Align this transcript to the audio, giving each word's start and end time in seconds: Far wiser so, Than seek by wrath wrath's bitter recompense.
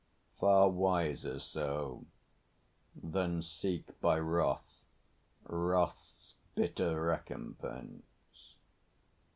Far 0.39 0.67
wiser 0.67 1.37
so, 1.37 2.07
Than 3.03 3.43
seek 3.43 3.83
by 4.01 4.17
wrath 4.17 4.81
wrath's 5.43 6.33
bitter 6.55 6.99
recompense. 6.99 8.55